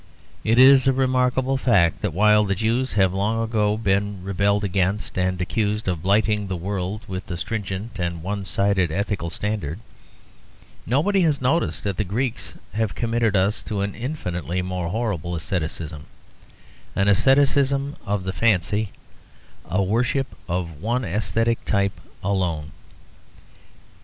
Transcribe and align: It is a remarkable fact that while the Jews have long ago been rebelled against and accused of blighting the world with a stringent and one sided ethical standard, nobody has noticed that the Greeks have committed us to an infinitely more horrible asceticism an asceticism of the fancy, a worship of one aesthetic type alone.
It 0.43 0.57
is 0.57 0.87
a 0.87 0.93
remarkable 0.93 1.57
fact 1.57 2.01
that 2.01 2.11
while 2.11 2.43
the 2.43 2.55
Jews 2.55 2.93
have 2.93 3.13
long 3.13 3.39
ago 3.43 3.77
been 3.77 4.23
rebelled 4.23 4.63
against 4.63 5.15
and 5.15 5.39
accused 5.39 5.87
of 5.87 6.01
blighting 6.01 6.47
the 6.47 6.55
world 6.55 7.03
with 7.07 7.29
a 7.29 7.37
stringent 7.37 7.99
and 7.99 8.23
one 8.23 8.43
sided 8.43 8.89
ethical 8.91 9.29
standard, 9.29 9.77
nobody 10.87 11.21
has 11.21 11.39
noticed 11.39 11.83
that 11.83 11.97
the 11.97 12.03
Greeks 12.03 12.55
have 12.73 12.95
committed 12.95 13.35
us 13.35 13.61
to 13.61 13.81
an 13.81 13.93
infinitely 13.93 14.63
more 14.63 14.89
horrible 14.89 15.35
asceticism 15.35 16.07
an 16.95 17.07
asceticism 17.07 17.95
of 18.03 18.23
the 18.23 18.33
fancy, 18.33 18.89
a 19.69 19.83
worship 19.83 20.35
of 20.49 20.81
one 20.81 21.05
aesthetic 21.05 21.63
type 21.63 22.01
alone. 22.23 22.71